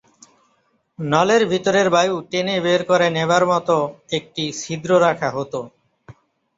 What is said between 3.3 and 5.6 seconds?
মত একটি ছিদ্র রাখা হত।